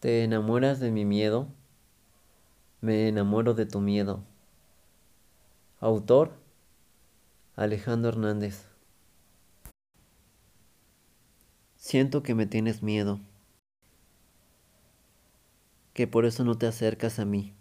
[0.00, 1.46] ¿Te enamoras de mi miedo?
[2.80, 4.24] Me enamoro de tu miedo.
[5.78, 6.32] Autor
[7.54, 8.66] Alejandro Hernández.
[11.76, 13.20] Siento que me tienes miedo,
[15.92, 17.52] que por eso no te acercas a mí.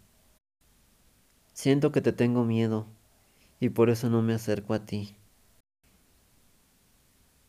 [1.52, 2.88] Siento que te tengo miedo
[3.60, 5.18] y por eso no me acerco a ti.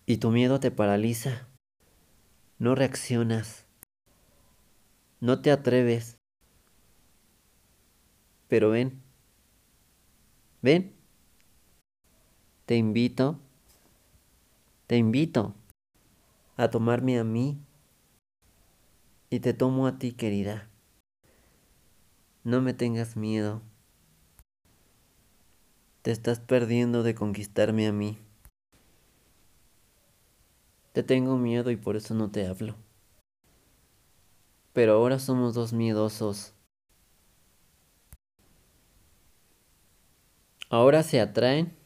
[0.04, 1.46] Y tu miedo te paraliza,
[2.58, 3.69] no reaccionas
[5.20, 6.18] no te atreves.
[8.48, 9.00] Pero ven,
[10.60, 10.92] ven,
[12.66, 13.38] te invito,
[14.86, 15.54] te invito
[16.56, 17.58] a tomarme a mí
[19.28, 20.68] y te tomo a ti, querida.
[22.42, 23.62] No me tengas miedo.
[26.02, 28.18] Te estás perdiendo de conquistarme a mí.
[30.92, 32.74] Te tengo miedo y por eso no te hablo
[34.72, 36.54] pero ahora somos dos miedosos.
[40.68, 41.76] Ahora se atraen.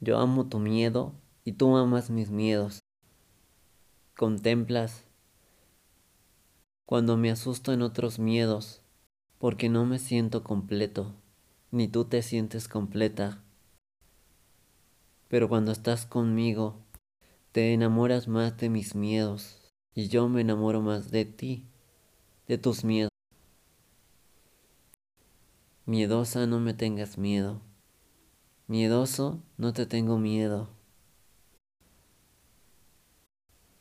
[0.00, 2.80] Yo amo tu miedo y tú amas mis miedos.
[4.16, 5.04] Contemplas
[6.86, 8.82] cuando me asusto en otros miedos,
[9.38, 11.14] porque no me siento completo,
[11.70, 13.42] ni tú te sientes completa.
[15.28, 16.84] Pero cuando estás conmigo,
[17.52, 19.61] te enamoras más de mis miedos
[19.94, 21.66] y yo me enamoro más de ti,
[22.48, 23.10] de tus miedos.
[25.84, 27.60] Miedosa, no me tengas miedo.
[28.68, 30.70] Miedoso, no te tengo miedo.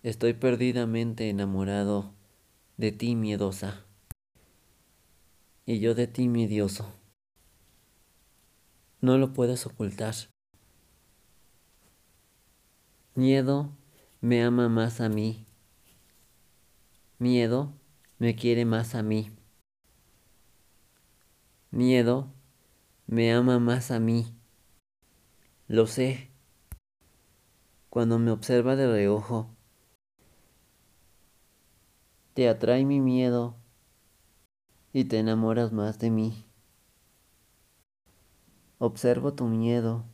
[0.03, 2.13] Estoy perdidamente enamorado
[2.77, 3.85] de ti, miedosa.
[5.65, 6.91] Y yo de ti, miedioso.
[8.99, 10.15] No lo puedes ocultar.
[13.13, 13.69] Miedo
[14.21, 15.45] me ama más a mí
[17.21, 17.71] Miedo
[18.17, 19.29] me quiere más a mí.
[21.69, 22.33] Miedo
[23.05, 24.35] me ama más a mí.
[25.67, 26.31] Lo sé.
[27.91, 29.55] Cuando me observa de reojo,
[32.33, 33.55] te atrae mi miedo
[34.91, 36.47] y te enamoras más de mí.
[38.79, 40.05] Observo tu miedo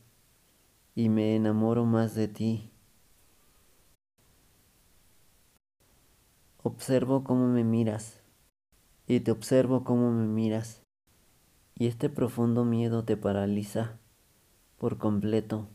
[0.94, 2.70] y me enamoro más de ti.
[6.70, 8.20] Observo cómo me miras
[9.06, 10.82] y te observo cómo me miras
[11.74, 13.98] y este profundo miedo te paraliza
[14.76, 15.66] por completo,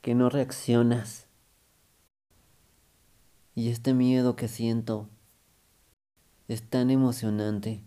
[0.00, 1.28] que no reaccionas
[3.54, 5.10] y este miedo que siento
[6.48, 7.84] es tan emocionante.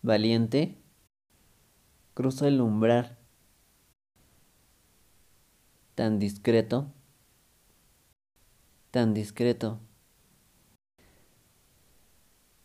[0.00, 0.80] Valiente,
[2.14, 3.18] cruza el umbral,
[5.96, 6.92] tan discreto
[8.98, 9.78] tan discreto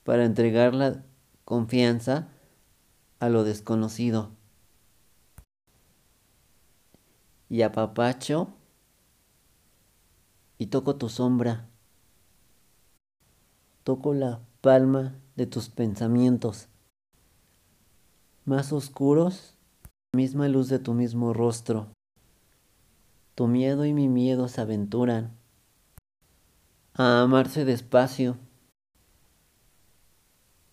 [0.04, 1.04] para entregar la
[1.46, 2.28] confianza
[3.20, 4.32] a lo desconocido.
[7.50, 8.48] Y apapacho
[10.58, 11.70] y toco tu sombra.
[13.84, 16.68] Toco la palma de tus pensamientos
[18.44, 19.56] más oscuros,
[20.16, 21.94] misma luz de tu mismo rostro.
[23.36, 25.43] Tu miedo y mi miedo se aventuran
[26.96, 28.38] a amarse despacio,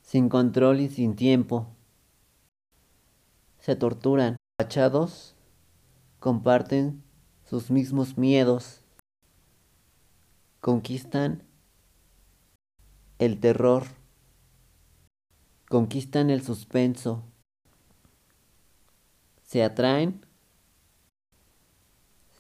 [0.02, 1.68] sin control y sin tiempo.
[3.58, 5.34] Se torturan, apachados,
[6.18, 7.02] comparten
[7.44, 8.82] sus mismos miedos,
[10.60, 11.42] conquistan
[13.18, 13.84] el terror,
[15.68, 17.24] conquistan el suspenso,
[19.42, 20.26] se atraen,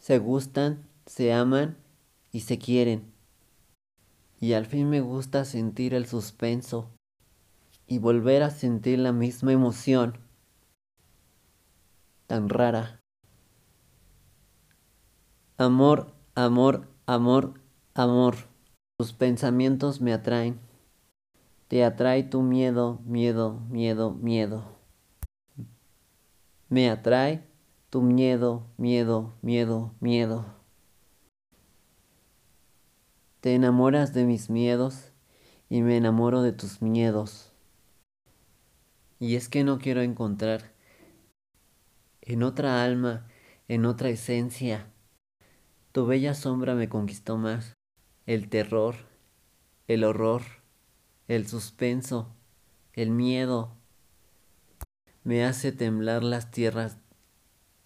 [0.00, 1.78] se gustan, se aman
[2.30, 3.09] y se quieren
[4.40, 6.90] y al fin me gusta sentir el suspenso
[7.86, 10.18] y volver a sentir la misma emoción
[12.26, 13.00] tan rara.
[15.58, 17.60] Amor, amor, amor,
[17.92, 18.36] amor.
[18.96, 20.58] Tus pensamientos me atraen.
[21.68, 24.64] Te atrae tu miedo, miedo, miedo, miedo.
[26.68, 27.44] Me atrae
[27.90, 30.59] tu miedo, miedo, miedo, miedo.
[33.40, 35.12] Te enamoras de mis miedos
[35.70, 37.54] y me enamoro de tus miedos.
[39.18, 40.72] Y es que no quiero encontrar
[42.20, 43.26] en otra alma,
[43.66, 44.92] en otra esencia.
[45.92, 47.72] Tu bella sombra me conquistó más.
[48.26, 48.94] El terror,
[49.88, 50.42] el horror,
[51.26, 52.34] el suspenso,
[52.92, 53.74] el miedo.
[55.24, 56.98] Me hace temblar las tierras,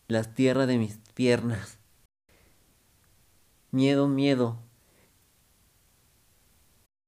[0.08, 1.78] las tierras de mis piernas.
[3.70, 4.63] Miedo, miedo,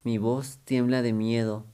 [0.07, 1.67] Mi voz tiembla de miedo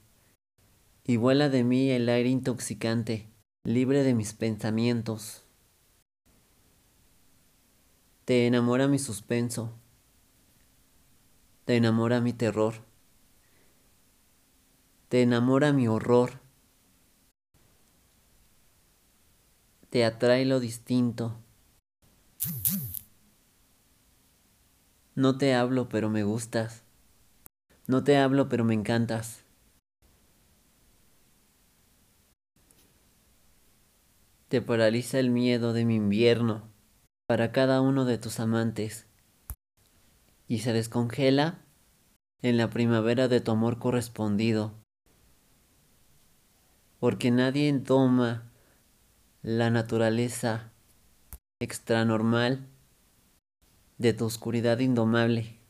[1.03, 3.29] y vuela de mí el aire intoxicante,
[3.63, 5.45] libre de mis pensamientos.
[8.25, 9.71] Te enamora mi suspenso,
[11.65, 12.73] te enamora mi terror,
[15.09, 16.39] te enamora mi horror,
[19.91, 21.37] te atrae lo distinto.
[25.13, 26.82] No te hablo, pero me gustas.
[27.85, 29.43] No te hablo, pero me encantas.
[34.47, 36.69] Te paraliza el miedo de mi invierno
[37.27, 39.07] para cada uno de tus amantes
[40.47, 41.59] y se descongela
[42.41, 44.73] en la primavera de tu amor correspondido.
[46.99, 48.51] Porque nadie toma
[49.41, 50.71] la naturaleza
[51.59, 52.67] extranormal
[53.97, 55.62] de tu oscuridad indomable.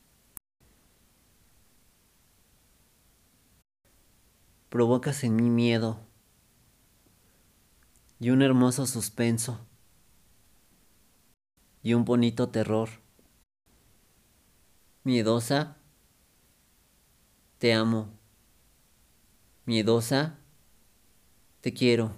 [4.74, 6.00] Provocas en mí miedo
[8.20, 9.68] y un hermoso suspenso
[11.84, 12.90] y un bonito terror.
[15.04, 15.78] Miedosa,
[17.60, 18.18] te amo.
[19.68, 20.40] Miedosa,
[21.62, 22.16] te quiero.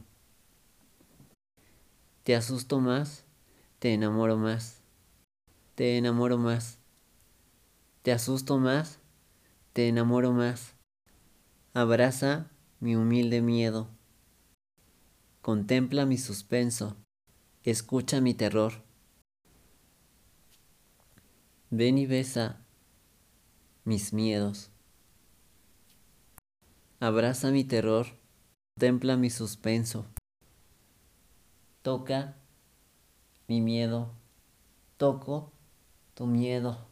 [2.23, 3.25] Te asusto más,
[3.79, 4.81] te enamoro más.
[5.75, 6.79] Te enamoro más.
[8.01, 8.99] Te asusto más,
[9.73, 10.74] te enamoro más.
[11.77, 12.49] Abraza
[12.79, 13.89] mi humilde miedo.
[15.41, 16.95] Contempla mi suspenso.
[17.65, 18.81] Escucha mi terror.
[21.71, 22.61] Ven y besa
[23.83, 24.71] mis miedos.
[27.01, 28.07] Abraza mi terror,
[28.75, 30.05] contempla mi suspenso.
[31.81, 32.37] Toca
[33.49, 34.13] mi miedo,
[34.95, 35.51] toco
[36.13, 36.87] tu miedo.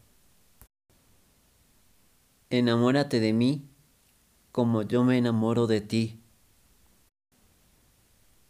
[2.50, 3.73] Enamórate de mí
[4.54, 6.22] como yo me enamoro de ti.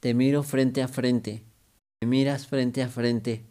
[0.01, 1.45] Te miro frente a frente,
[2.01, 3.45] me miras frente a frente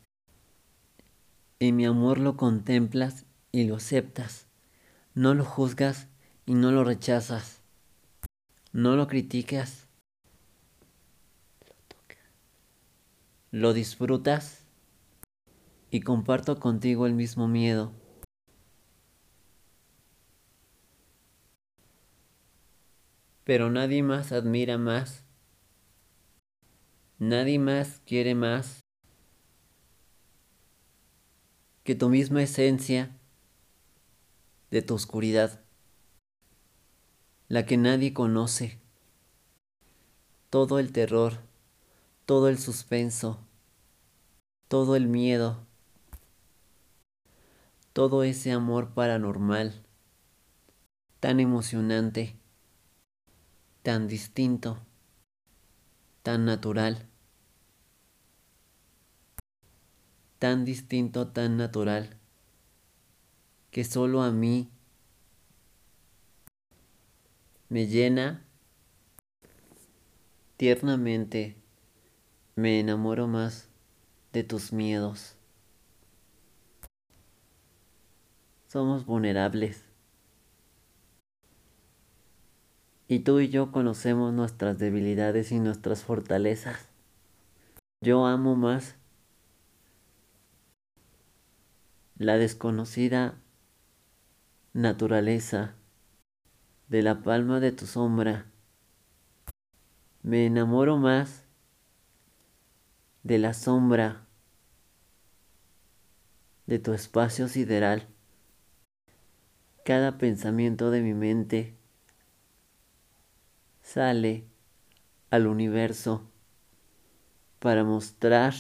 [1.59, 4.49] y mi amor lo contemplas y lo aceptas.
[5.15, 6.09] No lo juzgas
[6.45, 7.63] y no lo rechazas.
[8.73, 9.87] No lo criticas.
[13.51, 14.67] Lo disfrutas
[15.91, 17.93] y comparto contigo el mismo miedo.
[23.45, 25.25] Pero nadie más admira más.
[27.19, 28.83] Nadie más quiere más
[31.85, 33.17] que tu misma esencia
[34.71, 35.61] de tu oscuridad,
[37.49, 38.81] la que nadie conoce,
[40.49, 41.41] todo el terror,
[42.25, 43.41] todo el suspenso,
[44.69, 45.67] todo el miedo,
[47.93, 49.85] todo ese amor paranormal,
[51.21, 52.42] tan emocionante,
[53.83, 54.79] tan distinto,
[56.23, 57.09] tan natural.
[60.43, 62.17] tan distinto, tan natural,
[63.71, 64.69] que solo a mí
[67.69, 68.45] me llena
[70.57, 71.55] tiernamente,
[72.57, 73.69] me enamoro más
[74.33, 75.37] de tus miedos.
[78.67, 79.92] Somos vulnerables.
[83.13, 86.89] Y tú y yo conocemos nuestras debilidades y nuestras fortalezas.
[88.01, 88.97] Yo amo más
[92.17, 93.39] la desconocida
[94.73, 95.75] naturaleza
[96.89, 98.47] de la palma de tu sombra.
[100.23, 101.45] Me enamoro más
[103.25, 104.27] de la sombra
[106.67, 108.09] de tu espacio sideral.
[109.85, 111.82] Cada pensamiento de mi mente
[113.93, 114.47] sale
[115.29, 116.23] al universo
[117.59, 118.55] para mostrar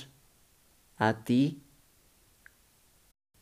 [0.99, 1.63] a ti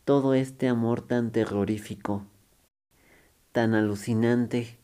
[0.05, 2.25] todo este amor tan terrorífico,
[3.51, 4.79] tan alucinante,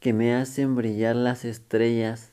[0.00, 2.32] que me hacen brillar las estrellas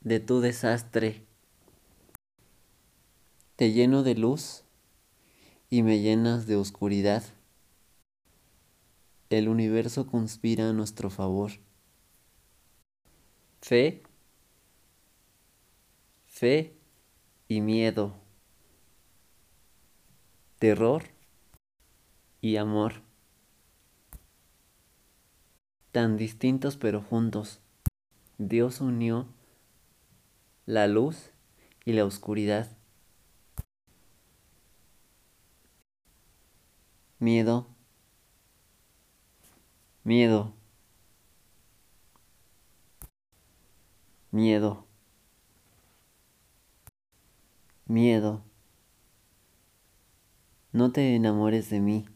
[0.00, 1.26] de tu desastre.
[3.56, 4.64] Te lleno de luz
[5.68, 7.24] y me llenas de oscuridad.
[9.28, 11.65] El universo conspira a nuestro favor.
[13.68, 14.00] Fe,
[16.28, 16.72] fe
[17.48, 18.14] y miedo
[20.60, 21.02] terror
[22.40, 23.02] y amor,
[25.90, 27.58] tan distintos pero juntos.
[28.38, 29.26] Dios unió
[30.64, 31.32] la luz
[31.84, 32.70] y la oscuridad.
[37.18, 37.66] Miedo,
[40.04, 40.55] Miedo.
[44.36, 44.84] Miedo.
[47.86, 48.44] Miedo.
[50.72, 52.06] No te enamores de mí.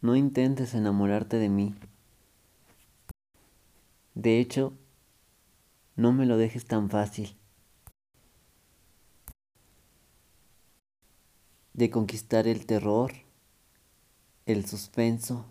[0.00, 1.74] No intentes enamorarte de mí.
[4.14, 4.72] De hecho,
[5.96, 7.36] no me lo dejes tan fácil.
[11.74, 13.12] De conquistar el terror,
[14.46, 15.44] el suspenso,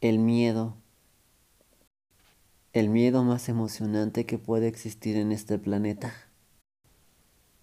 [0.00, 0.76] el miedo,
[2.74, 6.12] el miedo más emocionante que puede existir en este planeta.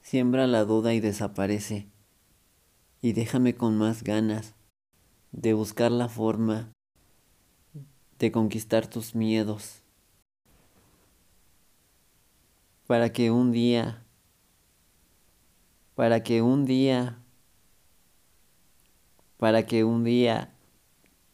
[0.02, 1.90] Siembra la duda y desaparece,
[3.02, 4.56] y déjame con más ganas
[5.34, 6.72] de buscar la forma
[8.20, 9.84] de conquistar tus miedos,
[12.88, 14.06] para que un día,
[15.94, 17.22] para que un día,
[19.36, 20.56] para que un día